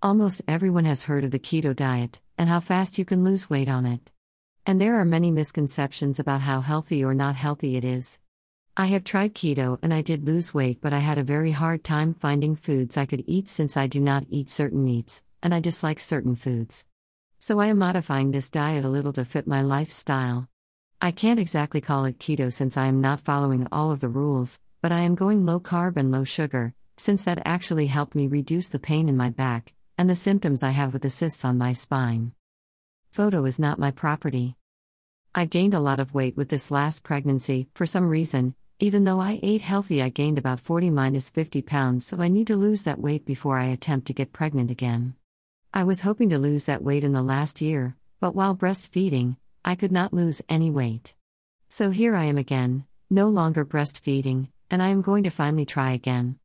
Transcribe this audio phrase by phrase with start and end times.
[0.00, 3.68] Almost everyone has heard of the keto diet and how fast you can lose weight
[3.68, 4.12] on it.
[4.64, 8.20] And there are many misconceptions about how healthy or not healthy it is.
[8.76, 11.82] I have tried keto and I did lose weight, but I had a very hard
[11.82, 15.58] time finding foods I could eat since I do not eat certain meats, and I
[15.58, 16.86] dislike certain foods.
[17.40, 20.48] So I am modifying this diet a little to fit my lifestyle.
[21.02, 24.60] I can't exactly call it keto since I am not following all of the rules,
[24.80, 28.68] but I am going low carb and low sugar, since that actually helped me reduce
[28.68, 31.72] the pain in my back and the symptoms I have with the cysts on my
[31.72, 32.32] spine.
[33.10, 34.54] Photo is not my property.
[35.34, 39.18] I gained a lot of weight with this last pregnancy, for some reason, even though
[39.18, 42.84] I ate healthy, I gained about 40 minus 50 pounds, so I need to lose
[42.84, 45.16] that weight before I attempt to get pregnant again.
[45.74, 49.74] I was hoping to lose that weight in the last year, but while breastfeeding, I
[49.74, 51.14] could not lose any weight.
[51.68, 55.90] So here I am again, no longer breastfeeding, and I am going to finally try
[55.90, 56.38] again.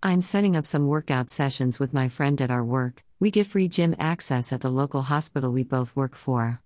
[0.00, 3.02] I'm setting up some workout sessions with my friend at our work.
[3.18, 6.62] We get free gym access at the local hospital we both work for.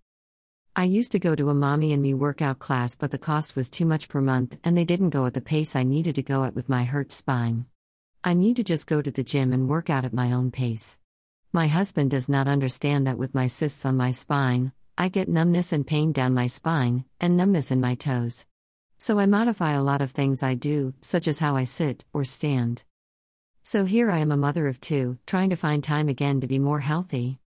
[0.76, 3.70] I used to go to a mommy and me workout class, but the cost was
[3.70, 6.44] too much per month and they didn't go at the pace I needed to go
[6.44, 7.64] at with my hurt spine.
[8.22, 10.98] I need to just go to the gym and work out at my own pace.
[11.54, 15.72] My husband does not understand that with my cysts on my spine, I get numbness
[15.72, 18.46] and pain down my spine, and numbness in my toes.
[18.98, 22.24] So I modify a lot of things I do, such as how I sit or
[22.24, 22.84] stand.
[23.64, 26.58] So here I am a mother of two, trying to find time again to be
[26.58, 27.38] more healthy.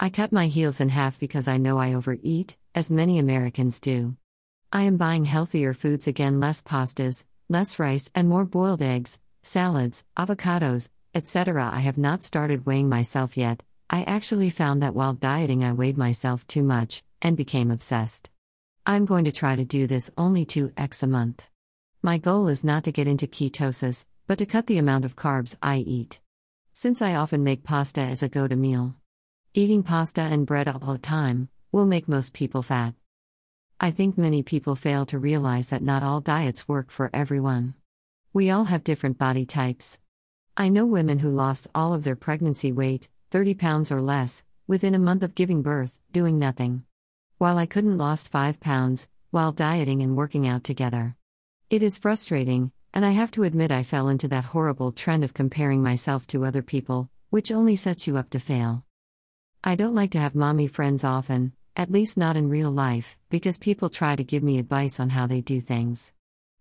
[0.00, 4.16] I cut my heels in half because I know I overeat, as many Americans do.
[4.72, 10.04] I am buying healthier foods again less pastas, less rice, and more boiled eggs, salads,
[10.16, 11.70] avocados, etc.
[11.70, 13.62] I have not started weighing myself yet.
[13.90, 18.30] I actually found that while dieting, I weighed myself too much and became obsessed.
[18.86, 21.46] I'm going to try to do this only 2x a month.
[22.00, 25.56] My goal is not to get into ketosis, but to cut the amount of carbs
[25.60, 26.20] I eat.
[26.72, 28.94] Since I often make pasta as a go to meal,
[29.52, 32.94] eating pasta and bread all the time will make most people fat.
[33.80, 37.74] I think many people fail to realize that not all diets work for everyone.
[38.32, 39.98] We all have different body types.
[40.56, 44.94] I know women who lost all of their pregnancy weight, 30 pounds or less, within
[44.94, 46.84] a month of giving birth, doing nothing.
[47.38, 51.16] While I couldn't lost 5 pounds, while dieting and working out together.
[51.70, 55.34] It is frustrating, and I have to admit, I fell into that horrible trend of
[55.34, 58.86] comparing myself to other people, which only sets you up to fail.
[59.62, 63.58] I don't like to have mommy friends often, at least not in real life, because
[63.58, 66.14] people try to give me advice on how they do things.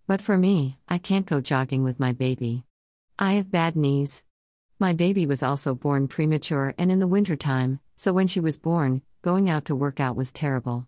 [0.08, 2.66] But for me, I can't go jogging with my baby.
[3.18, 4.26] I have bad knees.
[4.78, 8.60] My baby was also born premature and in the winter time, so when she was
[8.60, 10.86] born, going out to work out was terrible.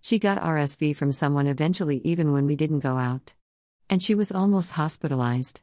[0.00, 3.34] She got RSV from someone eventually, even when we didn't go out
[3.90, 5.60] and she was almost hospitalized.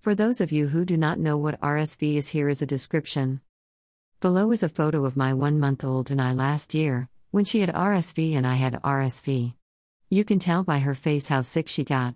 [0.00, 3.40] For those of you who do not know what RSV is, here is a description.
[4.20, 7.60] Below is a photo of my one month old and I last year, when she
[7.60, 9.54] had RSV and I had RSV.
[10.10, 12.14] You can tell by her face how sick she got.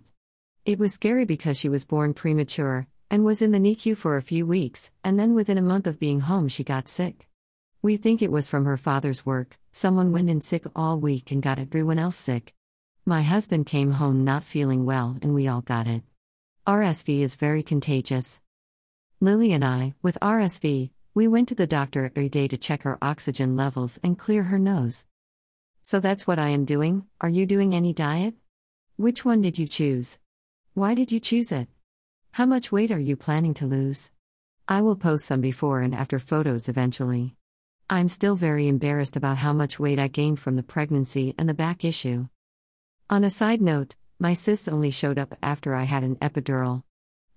[0.65, 4.21] It was scary because she was born premature and was in the NICU for a
[4.21, 7.27] few weeks, and then within a month of being home, she got sick.
[7.81, 11.41] We think it was from her father's work, someone went in sick all week and
[11.41, 12.53] got everyone else sick.
[13.09, 16.03] My husband came home not feeling well, and we all got it.
[16.67, 18.41] RSV is very contagious.
[19.21, 22.97] Lily and I, with RSV, we went to the doctor every day to check her
[23.01, 25.05] oxygen levels and clear her nose.
[25.83, 27.05] So that's what I am doing.
[27.21, 28.35] Are you doing any diet?
[28.97, 30.19] Which one did you choose?
[30.73, 31.69] Why did you choose it?
[32.31, 34.11] How much weight are you planning to lose?
[34.67, 37.37] I will post some before and after photos eventually.
[37.89, 41.53] I'm still very embarrassed about how much weight I gained from the pregnancy and the
[41.53, 42.27] back issue.
[43.09, 46.83] On a side note, my cysts only showed up after I had an epidural.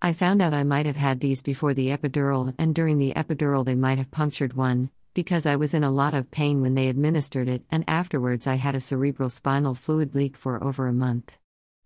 [0.02, 3.64] I found out I might have had these before the epidural, and during the epidural,
[3.64, 6.88] they might have punctured one, because I was in a lot of pain when they
[6.88, 11.34] administered it, and afterwards, I had a cerebral spinal fluid leak for over a month.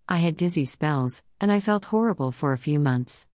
[0.09, 3.27] I had dizzy spells, and I felt horrible for a few months.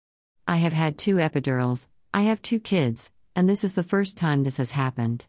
[0.49, 4.43] I have had two epidurals, I have two kids, and this is the first time
[4.43, 5.29] this has happened.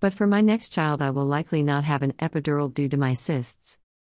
[0.00, 3.12] But for my next child, I will likely not have an epidural due to my
[3.12, 3.76] cysts.